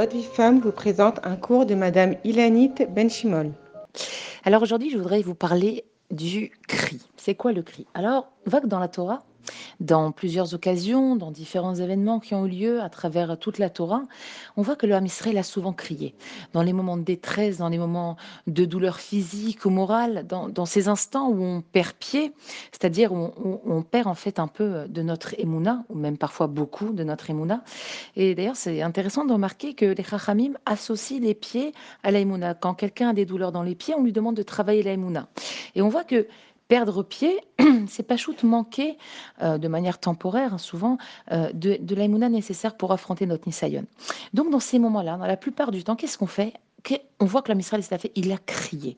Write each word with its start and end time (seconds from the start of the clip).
Votre 0.00 0.16
vie 0.16 0.24
femme 0.24 0.60
vous 0.60 0.72
présente 0.72 1.20
un 1.24 1.36
cours 1.36 1.66
de 1.66 1.74
Madame 1.74 2.14
Ilanit 2.24 2.72
Benchimol. 2.88 3.52
Alors 4.46 4.62
aujourd'hui, 4.62 4.88
je 4.88 4.96
voudrais 4.96 5.20
vous 5.20 5.34
parler 5.34 5.84
du 6.10 6.52
cri. 6.68 7.06
C'est 7.18 7.34
quoi 7.34 7.52
le 7.52 7.60
cri? 7.60 7.86
Alors, 7.92 8.32
on 8.46 8.50
voit 8.50 8.62
que 8.62 8.66
dans 8.66 8.78
la 8.78 8.88
Torah, 8.88 9.24
dans 9.80 10.12
plusieurs 10.12 10.54
occasions, 10.54 11.16
dans 11.16 11.30
différents 11.30 11.74
événements 11.74 12.20
qui 12.20 12.34
ont 12.34 12.46
eu 12.46 12.50
lieu 12.50 12.80
à 12.80 12.88
travers 12.88 13.38
toute 13.38 13.58
la 13.58 13.70
Torah, 13.70 14.02
on 14.56 14.62
voit 14.62 14.76
que 14.76 14.86
le 14.86 14.94
Ham 14.94 15.06
Israël 15.06 15.38
a 15.38 15.42
souvent 15.42 15.72
crié. 15.72 16.14
Dans 16.52 16.62
les 16.62 16.72
moments 16.72 16.96
de 16.96 17.02
détresse, 17.02 17.58
dans 17.58 17.68
les 17.68 17.78
moments 17.78 18.16
de 18.46 18.64
douleur 18.64 19.00
physique 19.00 19.64
ou 19.64 19.70
morale, 19.70 20.26
dans, 20.26 20.66
ces 20.66 20.88
instants 20.88 21.28
où 21.28 21.42
on 21.42 21.62
perd 21.62 21.92
pied, 21.94 22.32
c'est-à-dire 22.72 23.12
où 23.12 23.32
on, 23.64 23.82
perd 23.82 24.06
en 24.06 24.14
fait 24.14 24.38
un 24.38 24.46
peu 24.46 24.86
de 24.88 25.02
notre 25.02 25.34
émouna, 25.38 25.84
ou 25.88 25.94
même 25.96 26.18
parfois 26.18 26.46
beaucoup 26.46 26.92
de 26.92 27.04
notre 27.04 27.30
émouna. 27.30 27.62
Et 28.16 28.34
d'ailleurs, 28.34 28.56
c'est 28.56 28.82
intéressant 28.82 29.24
de 29.24 29.32
remarquer 29.32 29.74
que 29.74 29.86
les 29.86 30.04
Chachamim 30.04 30.52
associent 30.66 31.20
les 31.20 31.34
pieds 31.34 31.72
à 32.02 32.10
la 32.10 32.20
Quand 32.54 32.74
quelqu'un 32.74 33.10
a 33.10 33.12
des 33.12 33.24
douleurs 33.24 33.52
dans 33.52 33.62
les 33.62 33.74
pieds, 33.74 33.94
on 33.96 34.02
lui 34.02 34.12
demande 34.12 34.36
de 34.36 34.42
travailler 34.42 34.82
la 34.82 34.92
Et 35.74 35.82
on 35.82 35.88
voit 35.88 36.04
que 36.04 36.26
perdre 36.70 37.02
pied, 37.02 37.40
c'est 37.88 38.04
pas 38.04 38.16
shoot 38.16 38.44
manquer 38.44 38.96
euh, 39.42 39.58
de 39.58 39.66
manière 39.66 39.98
temporaire, 39.98 40.54
hein, 40.54 40.58
souvent, 40.58 40.98
euh, 41.32 41.50
de, 41.52 41.76
de 41.80 41.94
l'aïmouna 41.96 42.28
nécessaire 42.28 42.76
pour 42.76 42.92
affronter 42.92 43.26
notre 43.26 43.48
Nisayon. 43.48 43.86
Donc, 44.34 44.50
dans 44.50 44.60
ces 44.60 44.78
moments-là, 44.78 45.16
dans 45.16 45.26
la 45.26 45.36
plupart 45.36 45.72
du 45.72 45.82
temps, 45.82 45.96
qu'est-ce 45.96 46.16
qu'on 46.16 46.28
fait 46.28 46.54
on 47.18 47.26
voit 47.26 47.42
que 47.42 47.48
la 47.48 47.54
Misraël 47.54 47.82
s'est 47.82 47.98
fait, 47.98 48.12
il 48.14 48.32
a 48.32 48.38
crié. 48.38 48.96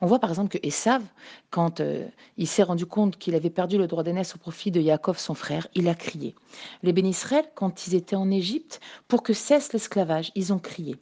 On 0.00 0.06
voit 0.06 0.18
par 0.18 0.30
exemple 0.30 0.48
que 0.58 0.66
Esav, 0.66 1.02
quand 1.50 1.80
euh, 1.80 2.08
il 2.36 2.48
s'est 2.48 2.64
rendu 2.64 2.86
compte 2.86 3.16
qu'il 3.16 3.36
avait 3.36 3.50
perdu 3.50 3.78
le 3.78 3.86
droit 3.86 4.02
d'aînesse 4.02 4.34
au 4.34 4.38
profit 4.38 4.72
de 4.72 4.80
Yaakov, 4.80 5.18
son 5.18 5.34
frère, 5.34 5.68
il 5.74 5.88
a 5.88 5.94
crié. 5.94 6.34
Les 6.82 6.92
Bénisraël, 6.92 7.44
quand 7.54 7.86
ils 7.86 7.94
étaient 7.94 8.16
en 8.16 8.30
Égypte, 8.30 8.80
pour 9.06 9.22
que 9.22 9.32
cesse 9.32 9.72
l'esclavage, 9.72 10.32
ils 10.34 10.52
ont 10.52 10.58
crié. 10.58 10.96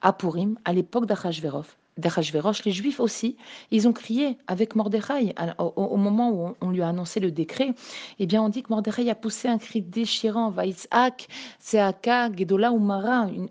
À 0.00 0.12
Purim, 0.12 0.56
à 0.64 0.72
l'époque 0.72 1.06
d'Achashverov, 1.06 1.74
les 2.64 2.72
Juifs 2.72 3.00
aussi, 3.00 3.36
ils 3.70 3.86
ont 3.86 3.92
crié 3.92 4.38
avec 4.46 4.74
Mordechai 4.74 5.34
au, 5.58 5.96
moment 5.96 6.30
où 6.30 6.54
on, 6.60 6.70
lui 6.70 6.82
a 6.82 6.88
annoncé 6.88 7.20
le 7.20 7.30
décret. 7.30 7.74
Eh 8.18 8.26
bien, 8.26 8.42
on 8.42 8.48
dit 8.48 8.62
que 8.62 8.68
Mordechai 8.70 9.08
a 9.10 9.14
poussé 9.14 9.48
un 9.48 9.58
cri 9.58 9.82
déchirant, 9.82 10.50
Gedola 12.34 12.72
ou 12.72 12.78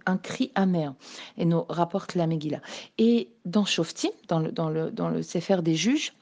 un 0.06 0.18
cri 0.18 0.52
amer. 0.56 0.94
Et 1.38 1.46
nous 1.46 1.64
rapporte 1.70 2.16
la 2.16 2.28
Megillah. 2.28 2.62
Et 2.98 3.30
dans 3.46 3.66
Shoftim, 3.66 4.12
dans 4.28 4.40
le, 4.40 4.52
dans 4.52 4.70
le, 4.70 4.92
dans 4.92 5.10
le 5.10 5.24
des 5.62 5.76
juges, 5.76 6.14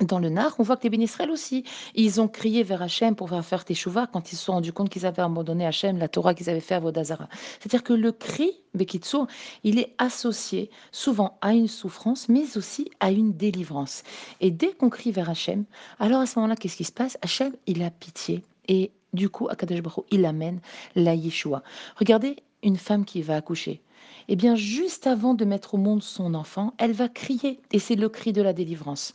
dans 0.00 0.18
le 0.18 0.28
Nar, 0.28 0.54
on 0.58 0.62
voit 0.62 0.76
que 0.76 0.84
les 0.84 0.90
Bénisraël 0.90 1.30
aussi, 1.30 1.64
ils 1.94 2.20
ont 2.20 2.28
crié 2.28 2.62
vers 2.62 2.82
Hachem 2.82 3.16
pour 3.16 3.30
faire 3.42 3.64
Teshuvah 3.64 4.06
quand 4.06 4.32
ils 4.32 4.36
se 4.36 4.44
sont 4.44 4.52
rendus 4.52 4.72
compte 4.72 4.90
qu'ils 4.90 5.06
avaient 5.06 5.22
abandonné 5.22 5.66
Hachem, 5.66 5.98
la 5.98 6.08
Torah 6.08 6.34
qu'ils 6.34 6.48
avaient 6.50 6.60
fait 6.60 6.74
à 6.74 6.80
Vodazara. 6.80 7.28
C'est-à-dire 7.58 7.82
que 7.82 7.92
le 7.92 8.12
cri, 8.12 8.52
Bekitsu, 8.74 9.18
il 9.64 9.78
est 9.78 9.94
associé 9.98 10.70
souvent 10.92 11.38
à 11.40 11.52
une 11.52 11.68
souffrance, 11.68 12.28
mais 12.28 12.56
aussi 12.56 12.90
à 13.00 13.10
une 13.10 13.32
délivrance. 13.32 14.02
Et 14.40 14.50
dès 14.50 14.72
qu'on 14.72 14.88
crie 14.88 15.10
vers 15.10 15.30
Hachem, 15.30 15.64
alors 15.98 16.20
à 16.20 16.26
ce 16.26 16.38
moment-là, 16.38 16.56
qu'est-ce 16.56 16.76
qui 16.76 16.84
se 16.84 16.92
passe? 16.92 17.18
Hachem, 17.22 17.52
il 17.66 17.82
a 17.82 17.90
pitié. 17.90 18.44
Et 18.68 18.92
du 19.12 19.28
coup, 19.28 19.48
Akadosh 19.48 19.82
Baruch 19.82 20.04
il 20.10 20.24
amène 20.24 20.60
la 20.94 21.14
Yeshua. 21.14 21.62
Regardez 21.96 22.36
une 22.62 22.76
femme 22.76 23.04
qui 23.04 23.22
va 23.22 23.36
accoucher. 23.36 23.80
Eh 24.28 24.36
bien, 24.36 24.54
juste 24.54 25.06
avant 25.06 25.34
de 25.34 25.44
mettre 25.44 25.74
au 25.74 25.78
monde 25.78 26.02
son 26.02 26.34
enfant, 26.34 26.74
elle 26.78 26.92
va 26.92 27.08
crier. 27.08 27.60
Et 27.72 27.78
c'est 27.78 27.94
le 27.94 28.08
cri 28.08 28.32
de 28.32 28.42
la 28.42 28.52
délivrance. 28.52 29.14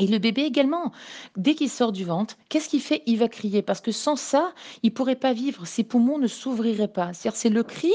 Et 0.00 0.06
le 0.06 0.18
bébé 0.18 0.42
également, 0.42 0.92
dès 1.36 1.54
qu'il 1.54 1.68
sort 1.68 1.92
du 1.92 2.04
ventre, 2.04 2.36
qu'est-ce 2.48 2.70
qu'il 2.70 2.80
fait? 2.80 3.02
Il 3.06 3.18
va 3.18 3.28
crier 3.28 3.60
parce 3.60 3.82
que 3.82 3.92
sans 3.92 4.16
ça, 4.16 4.52
il 4.82 4.94
pourrait 4.94 5.14
pas 5.14 5.34
vivre. 5.34 5.66
Ses 5.66 5.84
poumons 5.84 6.18
ne 6.18 6.26
s'ouvriraient 6.26 6.88
pas. 6.88 7.12
C'est-à-dire, 7.12 7.36
c'est 7.38 7.50
le 7.50 7.62
cri, 7.62 7.92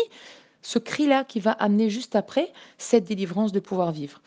ce 0.61 0.77
cri-là, 0.77 1.23
qui 1.23 1.39
va 1.39 1.51
amener 1.51 1.89
juste 1.89 2.15
après 2.15 2.53
cette 2.77 3.05
délivrance 3.05 3.51
de 3.51 3.59
pouvoir 3.59 3.91
vivre. 3.91 4.21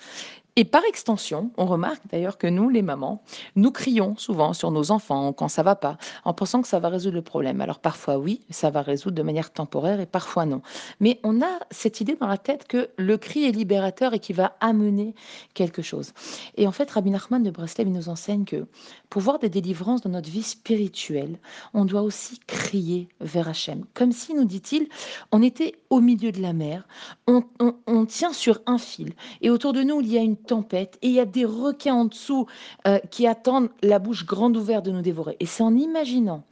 Et 0.60 0.64
par 0.64 0.84
extension, 0.84 1.52
on 1.56 1.66
remarque 1.66 2.02
d'ailleurs 2.10 2.36
que 2.36 2.48
nous, 2.48 2.68
les 2.68 2.82
mamans, 2.82 3.22
nous 3.54 3.70
crions 3.70 4.16
souvent 4.16 4.54
sur 4.54 4.72
nos 4.72 4.90
enfants 4.90 5.32
quand 5.32 5.46
ça 5.46 5.62
va 5.62 5.76
pas, 5.76 5.98
en 6.24 6.34
pensant 6.34 6.62
que 6.62 6.66
ça 6.66 6.80
va 6.80 6.88
résoudre 6.88 7.14
le 7.14 7.22
problème. 7.22 7.60
Alors 7.60 7.78
parfois 7.78 8.18
oui, 8.18 8.40
ça 8.50 8.68
va 8.68 8.82
résoudre 8.82 9.14
de 9.14 9.22
manière 9.22 9.52
temporaire 9.52 10.00
et 10.00 10.06
parfois 10.06 10.46
non. 10.46 10.60
Mais 10.98 11.20
on 11.22 11.42
a 11.42 11.60
cette 11.70 12.00
idée 12.00 12.16
dans 12.16 12.26
la 12.26 12.38
tête 12.38 12.66
que 12.66 12.88
le 12.96 13.16
cri 13.16 13.44
est 13.44 13.52
libérateur 13.52 14.14
et 14.14 14.18
qu'il 14.18 14.34
va 14.34 14.56
amener 14.58 15.14
quelque 15.54 15.80
chose. 15.80 16.12
Et 16.56 16.66
en 16.66 16.72
fait, 16.72 16.90
Rabbi 16.90 17.12
Nachman 17.12 17.44
de 17.44 17.52
Breslev 17.52 17.88
nous 17.88 18.08
enseigne 18.08 18.44
que 18.44 18.66
pour 19.10 19.22
voir 19.22 19.38
des 19.38 19.50
délivrances 19.50 20.00
dans 20.00 20.10
notre 20.10 20.28
vie 20.28 20.42
spirituelle, 20.42 21.38
on 21.72 21.84
doit 21.84 22.02
aussi 22.02 22.40
crier 22.48 23.08
vers 23.20 23.48
Hachem. 23.48 23.84
Comme 23.94 24.10
si, 24.10 24.34
nous 24.34 24.44
dit-il, 24.44 24.88
on 25.30 25.40
était 25.40 25.76
au 25.88 26.00
milieu 26.00 26.32
de 26.32 26.42
la 26.42 26.52
mer, 26.52 26.82
on, 27.28 27.44
on 27.86 28.06
tient 28.06 28.32
sur 28.32 28.60
un 28.66 28.78
fil 28.78 29.14
et 29.40 29.50
autour 29.50 29.72
de 29.72 29.84
nous, 29.84 30.00
il 30.00 30.12
y 30.12 30.18
a 30.18 30.20
une 30.20 30.36
tempête 30.48 30.98
et 31.02 31.08
il 31.08 31.14
y 31.14 31.20
a 31.20 31.24
des 31.24 31.44
requins 31.44 31.94
en 31.94 32.04
dessous 32.06 32.46
euh, 32.86 32.98
qui 33.10 33.26
attendent 33.26 33.70
la 33.82 33.98
bouche 33.98 34.26
grande 34.26 34.56
ouverte 34.56 34.84
de 34.84 34.90
nous 34.90 35.02
dévorer. 35.02 35.36
Et 35.40 35.46
c'est 35.46 35.62
en 35.62 35.74
imaginant 35.74 36.42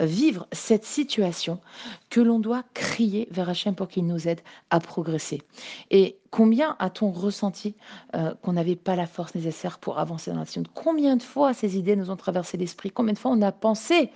euh, 0.00 0.04
vivre 0.04 0.46
cette 0.52 0.84
situation 0.84 1.60
que 2.10 2.20
l'on 2.20 2.38
doit 2.38 2.64
crier 2.74 3.28
vers 3.30 3.48
Hachem 3.48 3.74
pour 3.74 3.88
qu'il 3.88 4.06
nous 4.06 4.28
aide 4.28 4.40
à 4.70 4.80
progresser. 4.80 5.42
Et 5.90 6.16
combien 6.30 6.76
a-t-on 6.78 7.10
ressenti 7.12 7.74
euh, 8.14 8.34
qu'on 8.42 8.54
n'avait 8.54 8.76
pas 8.76 8.96
la 8.96 9.06
force 9.06 9.34
nécessaire 9.34 9.78
pour 9.78 9.98
avancer 9.98 10.30
dans 10.30 10.38
l'action 10.38 10.62
Combien 10.74 11.16
de 11.16 11.22
fois 11.22 11.54
ces 11.54 11.76
idées 11.76 11.96
nous 11.96 12.10
ont 12.10 12.16
traversé 12.16 12.56
l'esprit? 12.56 12.90
Combien 12.90 13.12
de 13.12 13.18
fois 13.18 13.30
on 13.30 13.42
a 13.42 13.52
pensé 13.52 14.10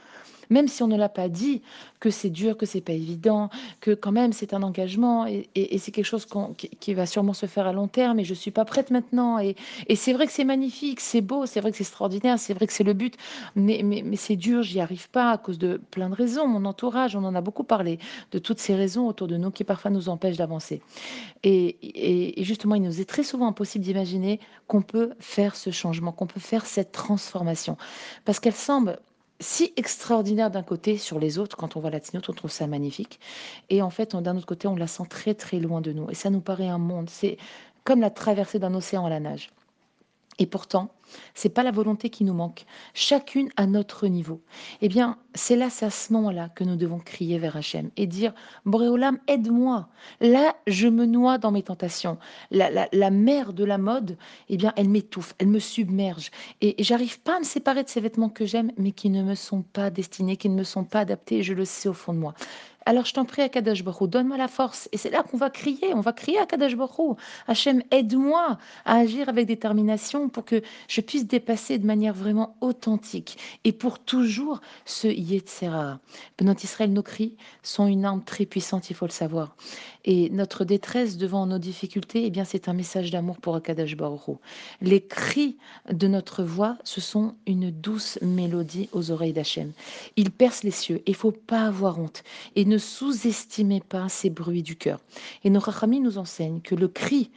même 0.50 0.68
si 0.68 0.82
on 0.82 0.86
ne 0.86 0.96
l'a 0.96 1.08
pas 1.08 1.28
dit, 1.28 1.62
que 2.00 2.10
c'est 2.10 2.30
dur, 2.30 2.56
que 2.56 2.66
c'est 2.66 2.80
pas 2.80 2.92
évident, 2.92 3.50
que 3.80 3.92
quand 3.92 4.12
même 4.12 4.32
c'est 4.32 4.54
un 4.54 4.62
engagement 4.62 5.26
et, 5.26 5.48
c'est 5.78 5.90
quelque 5.90 6.04
chose 6.04 6.26
qui, 6.56 6.94
va 6.94 7.06
sûrement 7.06 7.32
se 7.32 7.46
faire 7.46 7.66
à 7.66 7.72
long 7.72 7.88
terme 7.88 8.18
et 8.20 8.24
je 8.24 8.34
suis 8.34 8.50
pas 8.50 8.64
prête 8.64 8.90
maintenant. 8.90 9.38
Et, 9.38 9.56
c'est 9.96 10.12
vrai 10.12 10.26
que 10.26 10.32
c'est 10.32 10.44
magnifique, 10.44 11.00
c'est 11.00 11.20
beau, 11.20 11.46
c'est 11.46 11.60
vrai 11.60 11.70
que 11.70 11.76
c'est 11.76 11.82
extraordinaire, 11.82 12.38
c'est 12.38 12.54
vrai 12.54 12.66
que 12.66 12.72
c'est 12.72 12.84
le 12.84 12.94
but, 12.94 13.16
mais, 13.56 14.04
c'est 14.16 14.36
dur, 14.36 14.62
j'y 14.62 14.80
arrive 14.80 15.08
pas 15.10 15.32
à 15.32 15.38
cause 15.38 15.58
de 15.58 15.80
plein 15.90 16.10
de 16.10 16.14
raisons. 16.14 16.46
Mon 16.46 16.64
entourage, 16.64 17.16
on 17.16 17.24
en 17.24 17.34
a 17.34 17.40
beaucoup 17.40 17.64
parlé, 17.64 17.98
de 18.32 18.38
toutes 18.38 18.58
ces 18.58 18.74
raisons 18.74 19.06
autour 19.06 19.28
de 19.28 19.36
nous 19.36 19.50
qui 19.50 19.64
parfois 19.64 19.90
nous 19.90 20.08
empêchent 20.08 20.36
d'avancer. 20.36 20.82
Et 21.42 22.34
justement, 22.38 22.74
il 22.74 22.82
nous 22.82 23.00
est 23.00 23.04
très 23.04 23.22
souvent 23.22 23.48
impossible 23.48 23.84
d'imaginer 23.84 24.40
qu'on 24.66 24.82
peut 24.82 25.10
faire 25.18 25.56
ce 25.56 25.70
changement, 25.70 26.12
qu'on 26.12 26.26
peut 26.26 26.40
faire 26.40 26.66
cette 26.66 26.92
transformation, 26.92 27.76
parce 28.24 28.40
qu'elle 28.40 28.54
semble 28.54 28.98
si 29.40 29.72
extraordinaire 29.76 30.50
d'un 30.50 30.62
côté 30.62 30.98
sur 30.98 31.18
les 31.20 31.38
autres, 31.38 31.56
quand 31.56 31.76
on 31.76 31.80
voit 31.80 31.90
la 31.90 32.00
tignote, 32.00 32.28
on 32.28 32.32
trouve 32.32 32.50
ça 32.50 32.66
magnifique. 32.66 33.20
Et 33.70 33.82
en 33.82 33.90
fait, 33.90 34.16
d'un 34.16 34.36
autre 34.36 34.46
côté, 34.46 34.68
on 34.68 34.76
la 34.76 34.86
sent 34.86 35.04
très 35.08 35.34
très 35.34 35.60
loin 35.60 35.80
de 35.80 35.92
nous. 35.92 36.10
Et 36.10 36.14
ça 36.14 36.30
nous 36.30 36.40
paraît 36.40 36.68
un 36.68 36.78
monde. 36.78 37.08
C'est 37.10 37.38
comme 37.84 38.00
la 38.00 38.10
traversée 38.10 38.58
d'un 38.58 38.74
océan 38.74 39.06
à 39.06 39.10
la 39.10 39.20
nage. 39.20 39.50
Et 40.38 40.46
pourtant, 40.46 40.94
c'est 41.34 41.48
pas 41.48 41.62
la 41.62 41.70
volonté 41.70 42.10
qui 42.10 42.24
nous 42.24 42.34
manque, 42.34 42.64
chacune 42.94 43.48
à 43.56 43.66
notre 43.66 44.06
niveau. 44.06 44.40
Eh 44.82 44.88
bien, 44.88 45.18
c'est 45.34 45.56
là, 45.56 45.70
c'est 45.70 45.86
à 45.86 45.90
ce 45.90 46.12
moment-là 46.12 46.48
que 46.50 46.64
nous 46.64 46.76
devons 46.76 46.98
crier 46.98 47.38
vers 47.38 47.56
Hachem 47.56 47.90
et 47.96 48.06
dire 48.06 48.34
Boréolam, 48.64 49.18
aide-moi. 49.26 49.88
Là, 50.20 50.54
je 50.66 50.86
me 50.86 51.06
noie 51.06 51.38
dans 51.38 51.50
mes 51.50 51.62
tentations. 51.62 52.18
La, 52.50 52.88
la, 52.92 53.10
mer 53.10 53.52
de 53.52 53.64
la 53.64 53.78
mode, 53.78 54.16
eh 54.48 54.56
bien, 54.56 54.72
elle 54.76 54.88
m'étouffe, 54.88 55.34
elle 55.38 55.48
me 55.48 55.58
submerge. 55.58 56.30
Et, 56.60 56.80
et 56.80 56.84
j'arrive 56.84 57.20
pas 57.20 57.36
à 57.36 57.40
me 57.40 57.44
séparer 57.44 57.82
de 57.82 57.88
ces 57.88 58.00
vêtements 58.00 58.28
que 58.28 58.46
j'aime, 58.46 58.70
mais 58.76 58.92
qui 58.92 59.10
ne 59.10 59.22
me 59.22 59.34
sont 59.34 59.62
pas 59.62 59.90
destinés, 59.90 60.36
qui 60.36 60.48
ne 60.48 60.56
me 60.56 60.64
sont 60.64 60.84
pas 60.84 61.00
adaptés, 61.00 61.42
je 61.42 61.54
le 61.54 61.64
sais 61.64 61.88
au 61.88 61.94
fond 61.94 62.12
de 62.12 62.18
moi. 62.18 62.34
Alors 62.88 63.04
je 63.04 63.12
t'en 63.12 63.26
prie, 63.26 63.42
Akadash 63.42 63.84
Baruch 63.84 64.08
donne-moi 64.08 64.38
la 64.38 64.48
force. 64.48 64.88
Et 64.92 64.96
c'est 64.96 65.10
là 65.10 65.22
qu'on 65.22 65.36
va 65.36 65.50
crier, 65.50 65.92
on 65.92 66.00
va 66.00 66.14
crier 66.14 66.38
à 66.38 66.44
Akadash 66.44 66.74
Baruch 66.74 67.18
Hachem, 67.46 67.82
aide-moi 67.90 68.56
à 68.86 68.96
agir 68.96 69.28
avec 69.28 69.46
détermination 69.46 70.30
pour 70.30 70.46
que 70.46 70.62
je 70.88 71.02
puisse 71.02 71.26
dépasser 71.26 71.76
de 71.76 71.84
manière 71.84 72.14
vraiment 72.14 72.56
authentique 72.62 73.36
et 73.64 73.72
pour 73.72 73.98
toujours 73.98 74.62
ce 74.86 75.06
Yetzera. 75.06 76.00
Notre 76.40 76.64
Israël, 76.64 76.90
nos 76.90 77.02
cris 77.02 77.36
sont 77.62 77.86
une 77.86 78.06
arme 78.06 78.24
très 78.24 78.46
puissante, 78.46 78.88
il 78.88 78.96
faut 78.96 79.04
le 79.04 79.10
savoir. 79.10 79.54
Et 80.06 80.30
notre 80.30 80.64
détresse 80.64 81.18
devant 81.18 81.44
nos 81.44 81.58
difficultés, 81.58 82.24
eh 82.24 82.30
bien, 82.30 82.44
c'est 82.46 82.70
un 82.70 82.72
message 82.72 83.10
d'amour 83.10 83.36
pour 83.36 83.54
Akadash 83.54 83.94
Baruch 83.96 84.38
Les 84.80 85.02
cris 85.02 85.58
de 85.92 86.08
notre 86.08 86.42
voix, 86.42 86.78
ce 86.84 87.02
sont 87.02 87.34
une 87.46 87.70
douce 87.70 88.18
mélodie 88.22 88.88
aux 88.92 89.10
oreilles 89.10 89.34
d'Hachem. 89.34 89.72
Ils 90.16 90.30
percent 90.30 90.62
les 90.62 90.70
cieux. 90.70 91.02
Il 91.04 91.14
faut 91.14 91.32
pas 91.32 91.66
avoir 91.66 91.98
honte. 91.98 92.22
Et 92.56 92.64
ne 92.64 92.77
sous-estimez 92.78 93.80
pas 93.80 94.08
ces 94.08 94.30
bruits 94.30 94.62
du 94.62 94.76
cœur. 94.76 95.00
Et 95.44 95.50
nos 95.50 95.60
Rachamim 95.60 96.00
nous 96.00 96.18
enseignent 96.18 96.60
que 96.60 96.74
le 96.74 96.88
cri 96.88 97.30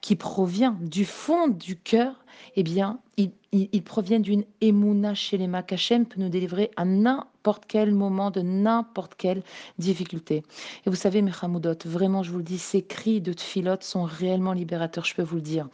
qui 0.00 0.16
provient 0.16 0.76
du 0.80 1.04
fond 1.04 1.48
du 1.48 1.76
cœur 1.76 2.23
eh 2.56 2.62
bien, 2.62 2.98
ils 3.16 3.30
ils 3.52 3.68
ils 3.72 3.82
proviennent 3.82 4.22
d'une 4.22 4.44
émouna 4.60 5.14
shelema 5.14 5.62
qu'Hachem 5.62 6.06
peut 6.06 6.20
nous 6.20 6.28
délivrer 6.28 6.70
à 6.76 6.84
n'importe 6.84 7.64
quel 7.68 7.92
moment 7.92 8.30
de 8.30 8.40
n'importe 8.40 9.14
quelle 9.16 9.42
difficulté. 9.78 10.42
Et 10.84 10.90
vous 10.90 10.96
savez, 10.96 11.22
mes 11.22 11.30
Hamoudot, 11.40 11.76
vraiment, 11.84 12.22
je 12.22 12.32
vous 12.32 12.38
le 12.38 12.42
dis, 12.42 12.58
ces 12.58 12.82
cris 12.82 13.20
de 13.20 13.32
tfilot 13.32 13.76
sont 13.80 14.02
réellement 14.02 14.52
libérateurs, 14.52 15.04
je 15.04 15.14
peux 15.14 15.22
vous 15.22 15.36
le 15.36 15.42
dire. 15.42 15.68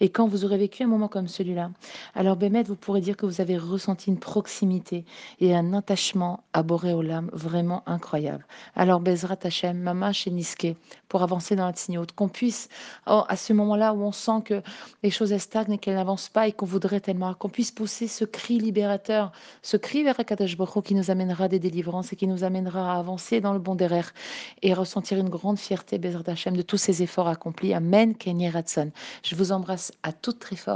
Et 0.00 0.08
quand 0.10 0.26
vous 0.26 0.44
aurez 0.44 0.58
vécu 0.58 0.82
un 0.82 0.88
moment 0.88 1.08
comme 1.08 1.28
celui-là, 1.28 1.70
alors 2.14 2.36
Bémet, 2.36 2.64
vous 2.64 2.76
pourrez 2.76 3.00
dire 3.00 3.16
que 3.16 3.24
vous 3.24 3.40
avez 3.40 3.56
ressenti 3.56 4.10
une 4.10 4.18
proximité 4.18 5.04
et 5.40 5.54
un 5.54 5.72
attachement 5.72 6.40
à 6.52 6.62
Boréolam 6.62 7.30
vraiment 7.32 7.82
incroyable. 7.86 8.44
Alors 8.74 9.00
Bezrat 9.00 9.38
Hachem, 9.42 9.78
Mamash 9.78 10.26
et 10.26 10.30
Niske, 10.30 10.74
pour 11.08 11.22
avancer 11.22 11.56
dans 11.56 11.66
la 11.66 11.72
tignote, 11.72 12.12
qu'on 12.12 12.28
puisse, 12.28 12.68
oh, 13.06 13.22
à 13.28 13.36
ce 13.36 13.52
moment-là 13.52 13.94
où 13.94 14.02
on 14.02 14.12
sent 14.12 14.42
que 14.44 14.62
les 15.02 15.10
choses 15.10 15.36
stagnent 15.38 15.72
et 15.72 15.78
qu'elles 15.78 15.98
n'avancent 16.02 16.28
pas 16.28 16.48
et 16.48 16.52
qu'on 16.52 16.66
voudrait 16.66 17.00
tellement 17.00 17.32
qu'on 17.34 17.48
puisse 17.48 17.70
pousser 17.70 18.08
ce 18.08 18.24
cri 18.24 18.58
libérateur, 18.58 19.32
ce 19.62 19.76
cri 19.76 20.02
vers 20.02 20.18
Hu 20.18 20.82
qui 20.82 20.94
nous 20.94 21.10
amènera 21.10 21.48
des 21.48 21.58
délivrances 21.58 22.12
et 22.12 22.16
qui 22.16 22.26
nous 22.26 22.44
amènera 22.44 22.94
à 22.94 22.98
avancer 22.98 23.40
dans 23.40 23.52
le 23.52 23.58
bon 23.58 23.74
derrière 23.74 24.12
et 24.62 24.74
ressentir 24.74 25.18
une 25.18 25.28
grande 25.28 25.58
fierté, 25.58 25.98
Bezrat 25.98 26.24
Hachem, 26.26 26.56
de 26.56 26.62
tous 26.62 26.76
ces 26.76 27.02
efforts 27.02 27.28
accomplis. 27.28 27.72
Amen, 27.72 28.16
Kenye 28.16 28.50
Ratson. 28.50 28.90
Je 29.22 29.36
vous 29.36 29.52
embrasse 29.52 29.92
à 30.02 30.12
toutes 30.12 30.40
très 30.40 30.56
fort. 30.56 30.70